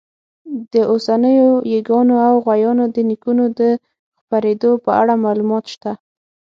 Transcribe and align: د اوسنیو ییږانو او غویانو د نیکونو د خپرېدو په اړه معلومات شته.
د 0.73 0.75
اوسنیو 0.91 1.51
ییږانو 1.73 2.15
او 2.27 2.35
غویانو 2.45 2.85
د 2.95 2.97
نیکونو 3.09 3.45
د 3.59 3.61
خپرېدو 4.19 4.71
په 4.83 4.91
اړه 5.01 5.13
معلومات 5.25 5.65
شته. 5.73 5.91